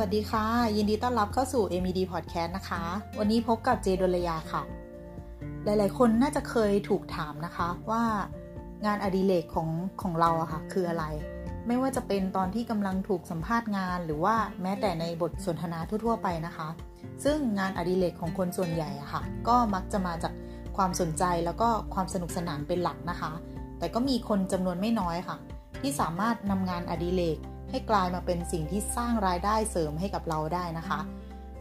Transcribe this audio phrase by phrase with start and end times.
[0.00, 0.44] วัสดีค่ะ
[0.76, 2.82] ยินดีต้อนรับเข้าสู่ MED Podcast นะคะ
[3.18, 4.62] วันนี้พบกับเจดลยาค่ะ
[5.64, 8.02] หลายๆ คนน่าจะเคยถูกถามนะคะว่า
[8.86, 9.68] งานอดิเรกของ
[10.02, 11.04] ของเราอะค่ะคืออะไร
[11.66, 16.68] ไม่ว่าจะเป็นตอนที่กำลังถูกสัมภาษณ์งานหรือว่าแม้แต่ในบทสนทนาทั่วๆ ไปนะคะ
[17.24, 20.32] ซึ่งงานอดิเรกของคนส่วนใหญ่อะค่ะ ก็มักจะมาจาก
[20.76, 23.32] ความสนใจแล้วก็ความสนุกสนานเป็นหลักนะคะ
[23.78, 25.36] แต่ก็มีคนจำนวนไม่น้อยค่ะ
[25.80, 27.38] ที่สามารถนำงานอดิเรก
[27.70, 31.00] ให้กลายมาเป็นสิ่งที่สร้างรายได้เสริมให้กับเราได้นะคะ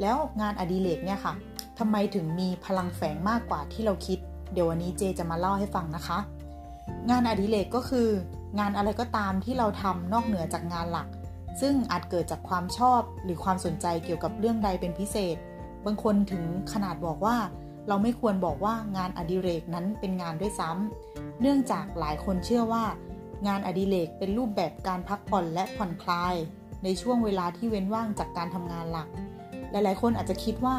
[0.00, 1.34] แล้วงานอดิเรกเนี่ยค่ะ
[1.78, 4.18] ทำไมถึงมีพลังแฝงมากกว่าที่เราคิด
[4.52, 6.18] เดี๋ยววันนี้เจจะมาเล่าให้ฟังนะคะ
[7.10, 8.08] งานอดิเรกก็คือ
[8.58, 11.08] งานอะไรก็ตามที่เราทำนอกเหนือจากงานหลัก
[11.60, 15.36] ซึ่งอาจเกิดจากความชอบหรือความสนใจเกี่ยวกับเรื่องใดเป็นพิเศษ
[15.84, 17.36] บางคนถึงขนาดบอกว่า
[17.88, 22.84] เราไม่ควรบอกว่างานอดิเรกนั้นเป็นงานด้วยซ้ำเนื่องจากหลายคนเชื่อว่า
[23.46, 26.34] งานอดิเรกเป็นรูปแบบการพักผ่อนและผ่อนคลาย
[26.84, 29.08] ในช่วงเวลาที่เว้นว่างจากการทำงานหลัก
[29.70, 30.76] หลายๆ คนอาจจะคิดว่า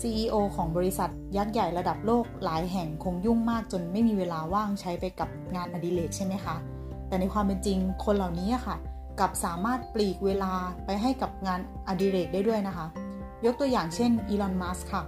[0.00, 6.56] CEO ของบริษัทยักษ์ใหญ่ระดับโลกหลายแห่งคงยุ่งมากจนไม่มีเวลาว่างใช้ไปกับงานอดิเรกใช่ไหมคะ
[7.08, 8.76] แต่ในความเป็นจริงคนเหล่านี้ค่ะ
[9.20, 10.52] กับสามารถปลีกเวลา
[10.84, 12.86] ไปให้กับงานอดิเรกได้ด้วยนะคะ
[13.44, 15.02] ยกตัวอย่างเช่นอีลอน มัสค่ะ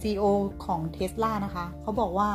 [0.00, 0.24] CEO
[0.64, 2.30] ของ Tesla นะคะ เขาบอกว่า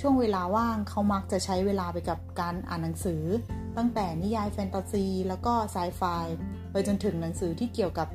[0.00, 3.22] ช่วงเวลาว่างเขามักจะใช้เวลาไปกับการอ่านหนังสือ
[3.76, 6.02] ตั้งแต่นิยายแฟนตาซี แล้วก็ไซไฟ
[6.70, 8.08] ไปจนถึงหนังสือที่เกี่ยวกับ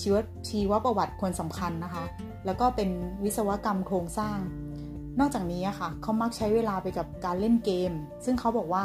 [0.00, 0.16] ชีว
[0.48, 2.04] ชีวประวัติคนสำคัญนะคะ
[2.44, 2.88] แล้วก็เป็น
[3.24, 4.38] วิศวกรรมโครงสร้าง
[5.20, 7.92] นอกจากนี้ค่ะเขามักใช้เวลาไปกับการเล่นเกม
[8.24, 8.84] ซึ่งเขาบอกว่า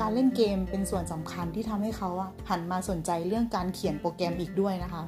[0.00, 2.10] การเล่นเกมเป็นส่วนสำคัญที่ทำให้เขา
[2.48, 5.02] หันมาสนใจเรื่องการเขียนโปรแกรมอีกด้วยนะคะ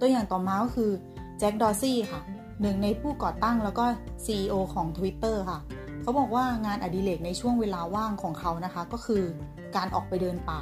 [0.00, 0.90] ตัวอย่างต่อมาก็คือ
[1.38, 2.20] แจ็คดอซี่ค่ะ
[2.60, 3.84] หนึ่งในผู้ก่อตั้งแล้วก็
[4.24, 5.60] CEO ของ Twitter ค่ะ
[6.02, 9.22] เขาบอกว่างานอดิเรกในช่วงเวลาว่างของเขานะคะ ก็คือ
[9.76, 10.60] การออกไปเดินป่า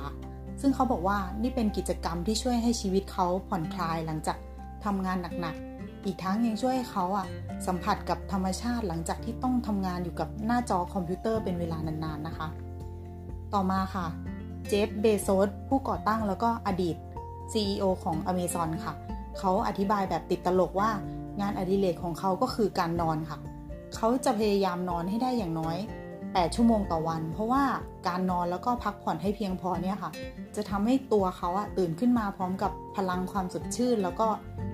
[0.60, 4.36] ซึ่งเขาบอกว่านี่เป็นกิจกรรมที่ช่วยให้ชีวิตเขาผ่อนคลายหลังจาก
[4.84, 7.26] ทำงานหนักๆ อีกทั้งยังช่วยให้เขาอะ
[7.66, 12.48] สัมผัสกับธรรมชาติหลังจากที่ต้องทำงานอยู่กับหน้าจอคอมพิวเตอร์เป็นเวลานานๆนะคะ
[13.54, 14.06] ต่อมาค่ะ
[14.68, 16.96] เจฟเบโซสผู้ก่อตั้งแล้วก็อดีต
[17.52, 18.94] CEO ของ Amazon ค่ะ
[19.38, 20.90] เขาอธิบายแบบติดตลกว่า
[21.40, 23.38] งานอดิเรกของเขาก็คือการนอนค่ะ
[23.94, 25.76] เขาจะพยายามนอนให้ได้อย่างน้อย
[26.16, 27.62] 8 ชั่วโมงต่อวัน เพราะว่า
[28.08, 30.10] การนอนแล้วก็พักผ่อนให้เพียงพอเนี่ยค่ะ
[30.56, 34.28] จะทำให้ตัวเขาอะตื่นขึ้นมาพร้อมกับพลังความสดชื่น แล้วก็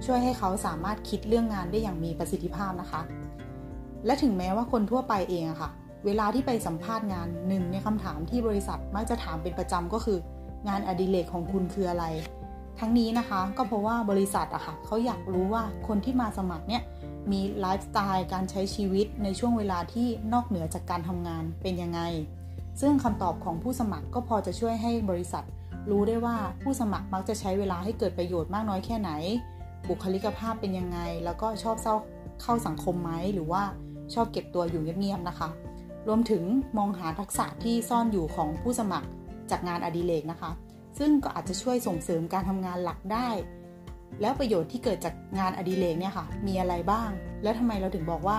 [0.06, 3.00] ช่วยให้เขาสามารถคิดเรื่องงานได้อย่างมีประสิทธิภาพนะคะ
[4.06, 5.70] และถึงแม้ว่าคนทั่วไปเองอะค่ะ
[6.06, 10.18] เวลาที่ไปสัมภาษณ์งานหนึ่งในคำถามที่บริษัทมักจะถามเป็นประจำก็คือ
[10.68, 12.04] งานอดิเรกของคุณคืออะไร
[12.78, 16.82] ทั้งนี้นะคะก็เพราะว่าบริษัทอะค่ะเขาอยากรู้ว่าคนที่มาสมัครเนี่ย
[17.32, 22.00] มีไลฟ์สไตล์การใช้ชีวิตในช่วงเวลาที่นอกเหนือจากการทำงานเป็นยังไง
[22.80, 25.44] ซึ่งคำตอบของผู้สมัครก็พอจะช่วยให้บริษัท
[25.90, 29.10] รู้ได้ว่าผู้สมัครมักจะใช้เวลาให้เกิดประโยชน์มากน้อยแค่ไหน
[29.88, 31.94] บุคลิกภาพเป็นยังไง แล้วก็ชอบเศร้า
[32.42, 33.62] เข้าสังคมไหมหรือว่า
[34.14, 35.48] ชอบเก็บตัวอยู่เงียบๆนะคะ
[36.08, 36.42] รวมถึง
[36.78, 39.08] มองหาทักษะที่ซ่อนอยู่ของผู้สมัคร
[39.50, 40.50] จากงานอดิเรกนะคะ
[40.98, 43.28] ซึ่งก็อาจจะช่วยส่งเสริมการทำงานหลักได้
[44.20, 47.10] แล้วประโยชน์ที่เกิดจากงานอดิเรกเนี่ยค่ะ มีอะไรบ้าง
[47.42, 48.38] และทำไมเราถึงบอกว่า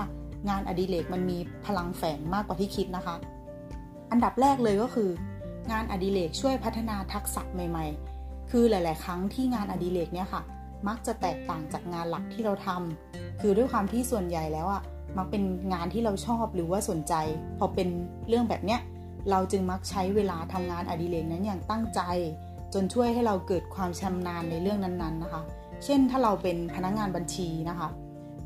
[0.49, 3.15] งานอดิเรกมันมีพลังแฝงมากกว่าที่คิดนะคะ
[4.11, 5.09] อันดับแรกเลยก็คือ
[5.71, 7.85] งานอดิเรกช่วยพัฒนาทักษะใหม่
[8.17, 10.41] ๆ คือหลาย ๆ ครั้งที่งานอดิเรกเนี่ยค่ะ
[10.87, 14.81] มักจะแตกต่างจากงานหลักที่เราทำคือด้วยความที่ส่วนใหญ่แล้วอะ
[15.17, 17.13] มักเป็นงานที่เราชอบหรือว่าสนใจ
[17.57, 17.87] พอเป็น
[18.27, 18.79] เรื่องแบบเนี้ย
[19.29, 22.01] เราจึงมักใช้เวลาทำงานอดิเรกนั้นอย่างตั้งใจ
[22.73, 25.41] จนช่วยให้เราเกิดความชำนาญในเรื่องนั้นๆนะคะ
[25.85, 27.89] เช่นถ้าเราเป็นพนักงงานบัญชีนะคะ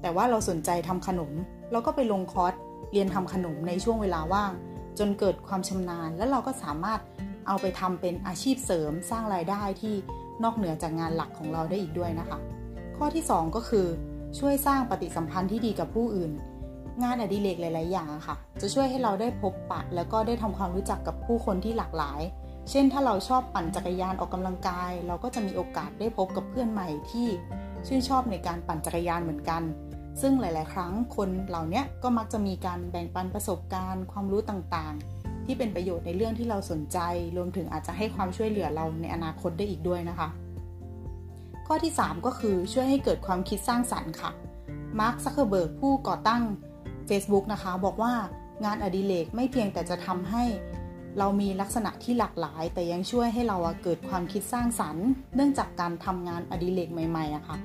[0.02, 1.31] แต่ว่าเราสนใจทำขนม
[1.72, 2.53] เราก็ไปลงคอร์ส
[2.91, 4.52] เรียนทำขนมในช่วงเวลาว่าง
[5.00, 7.00] จนเกิดความชำนาญ แล้วเราก็สามารถ
[7.47, 9.96] เอาไปทำเป็นอาชีพเสริมสร้างรายได้ที่
[10.44, 12.38] นอกเหนือจากงานหลักของเราได้อีกด้วยนะคะ
[12.97, 13.88] ข้อที่ 2 ก็คือ
[14.40, 16.31] ช่วยสร้างปฏิสัมพันธ์ที่ดีกับผู้อื่น
[17.04, 22.22] งานอดิเรกหลาย ๆ อย่างค่ะ จะช่วยให้เราได้พบปะ แล้วก็ได้ทำความรู้จักกับผู้คนที่หลากหลาย
[22.70, 27.28] เช่น ถ้าเราชอบปั่นจักรยานออกกำลังกาย เราก็จะมีโอกาสได้พบกับเพื่อนใหม่ที่
[27.88, 29.62] ชื่นชอบในการปั่นจักรยานเหมือนกัน
[30.22, 37.00] ซึ่งหลาย ๆ ครั้งคนเหล่านี้ก็มักจะมีการแบ่งปันประสบการณ์ ความรู้ต่าง ๆ ที่เป็นประโยชน์ในเรื่องที่เราสนใจ
[37.38, 40.28] รวมถึงอาจจะให้ความช่วยเหลือเราในอนาคตได้อีกด้วยนะคะ
[41.68, 44.32] ข้อที่ 3 ก็คือช่วยให้เกิดความคิดสร้างสรรค์ค่ะ
[45.00, 46.44] มาร์คซักเคอร์เบิร์กผู้ก่อตั้ง
[47.09, 48.13] Facebook นะคะ บอกว่า
[48.66, 50.43] งานอดิเรกไม่เพียงแต่จะทำให้
[51.19, 57.57] เรามีลักษณะที่หลากหลาย แต่ยังช่วยให้เราเกิดความคิดสร้างสรรค์ เนื่องจากการทำงานอดิเรกใหม่ๆอะคะ่ะ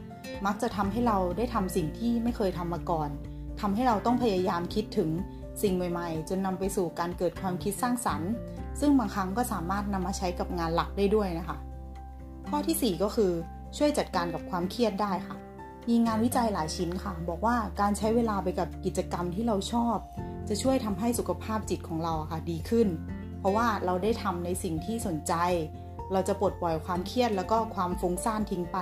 [0.47, 3.11] มักจะทำให้เราได้ทำสิ่งที่ไม่เคยทำมาก่อน
[3.61, 5.11] ทำให้เราต้องพยายามคิดถึง
[5.63, 8.31] สิ่งใหม่ๆ จนนำไปสู่การเกิดความคิดสร้างสรรค์
[8.81, 11.57] ซึ่งบางครั้งก็สามารถนำมาใช้กับงานหลักได้ด้วยนะคะ
[12.49, 13.33] ข้อที่ 4 ก็คือ
[13.77, 15.37] ช่วยจัดการกับความเครียดได้ค่ะ
[15.89, 19.97] มีงานวิจัยหลายชิ้นค่ะ บอกว่าการใช้เวลาไปกับกิจกรรมที่เราชอบ
[20.49, 22.89] จะช่วยทำให้สุขภาพจิตของเราค่ะดีขึ้น
[23.39, 25.35] เพราะว่าเราได้ทำในสิ่งที่สนใจ
[26.13, 28.79] เราจะปลดปล่อยความเครียดแล้วก็ความฟุ้งซ่านทิ้งไป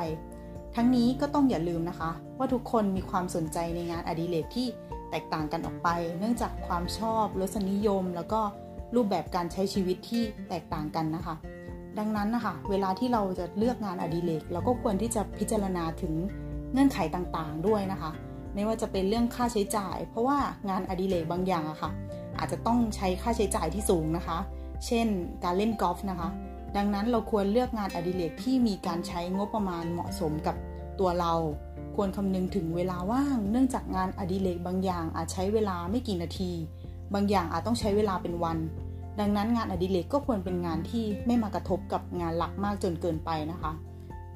[0.74, 4.66] ทั้งนี้ก็ต้องอย่าลืมนะคะ ว่าทุกคนมีความสนใจในงานอดิเรกที่
[5.10, 8.40] แตกต่างกันออกไป เนื่องจากความชอบรสนิยม แล้วก็
[8.94, 11.34] รูปแบบการใช้ชีวิตที่แตกต่างกันนะคะ
[11.98, 16.14] ดังนั้นนะคะ เวลาที่เราจะเลือกงานอดิเรกเราก็ควรที่จะพิจารณาถึง
[16.72, 18.10] เงื่อนไขต่างๆด้วยนะคะ
[18.54, 20.38] ไม่ว่าจะเป็นเรื่องค่าใช้จ่าย เพราะว่า
[20.68, 21.90] งานอดิเรกบางอย่างอะคะ่ะ
[22.38, 24.38] อาจจะต้องใช้ค่าใช้จ่ายที่สูงนะคะ
[24.86, 25.06] เช่น
[25.44, 26.28] การเล่นกอล์ฟนะคะ
[26.76, 30.56] ดังนั้นเราควรเลือกงานอดิเรกที่มีการใช้งบประมาณเหมาะสมกับ
[31.00, 31.34] ตัวเรา
[31.96, 36.52] ควรคำนึงถึงเวลาว่าง เนื่องจากงานอดิเรกบางอย่างอาจใช้เวลาไม่กี่นาที
[37.14, 38.58] บางอย่างอาจต้องใช้เวลาเป็นวัน
[39.20, 43.72] ดังนั้นงานอดิเรกก็ควรเป็นงานที่ไม่มากระทบกับงานหลักมากจนเกินไปนะคะ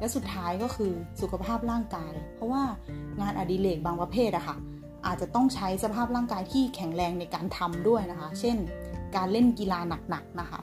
[0.03, 2.65] และสุดท้ายก็คือสุขภาพร่างกาย เพราะว่า
[3.21, 4.57] งานอดิเรกบางประเภทอะคะ่ะ
[5.07, 8.57] อาจจะต้องใช้สภาพร่างกายที่แข็งแรงในการทำด้วยนะคะ เช่น
[9.17, 10.61] การเล่นกีฬาหนักๆนะคะ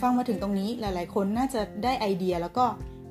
[0.00, 2.64] ฟังมาถึงตรงนี้หลาย ๆ คนน่าจะได้ไอเดียแล้วก็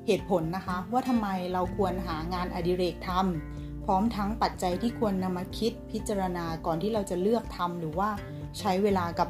[0.06, 8.10] เหตุผลนะคะ ว่าทำไมเราควรหางานอดิเรกทำพร้อมทั้งปัจจัยที่ควรนำมาคิดพิจารณาก่อนที่เราจะเลือกทำหรือว่า
[8.58, 9.28] ใช้เวลากับ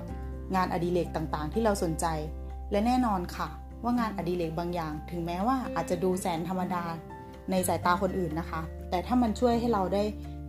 [0.55, 2.07] งานอดิเรกต่างๆ ที่เราสนใจ
[2.71, 3.49] และแน่นอนค่ะ
[3.83, 6.85] ว่างานอดิเรกบางอย่าง ถึงแม้ว่าอาจจะดูแสนธรรมดา
[7.51, 8.61] ในสายตาคนอื่นนะคะ
[8.91, 10.05] แต่ถ้ามันช่วยให้เราได้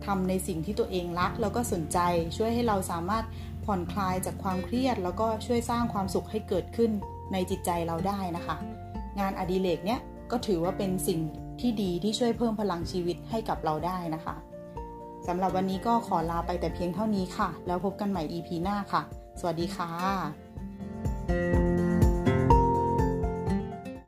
[0.06, 1.98] ทำในสิ่งที่ตัวเองรัก แล้วก็สนใจ
[2.36, 3.24] ช่วยให้เราสามารถ
[3.64, 6.90] ผ่อนคลายจากความเครียด แล้วก็ช่วยสร้างความสุขให้เกิดขึ้น
[7.32, 8.56] ในจิตใจเราได้นะคะ
[9.20, 10.00] งานอดิเรกเนี้ย
[10.30, 11.20] ก็ถือว่าเป็นสิ่ง
[11.60, 14.36] ที่ดีที่ช่วยเพิ่มพลังชีวิตให้กับเราได้นะคะ
[15.26, 19.02] สำหรับวันนี้ก็ขอลาไปแต่เพียงเท่านี้ค่ะ แล้วพบกันใหม่ EP หน้าค่ะ
[19.40, 21.59] สวัสดีค่ะ